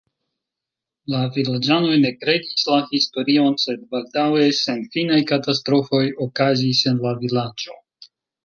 La 1.15 1.19
vilaĝanoj 1.35 1.97
ne 2.05 2.11
kredis 2.23 2.65
la 2.71 2.79
historion, 2.95 3.59
sed 3.65 3.85
baldaŭe 3.93 4.49
senfinaj 4.63 5.23
katastrofoj 5.33 6.03
okazis 6.29 6.85
en 6.95 7.03
la 7.09 7.17
vilaĝo. 7.25 7.79